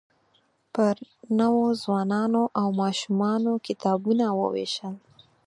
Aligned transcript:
پر 0.73 0.95
نوو 1.39 1.65
ځوانانو 1.81 2.43
او 2.59 2.67
ماشومانو 2.81 3.51
کتابونه 3.67 4.25
ووېشل. 4.39 4.95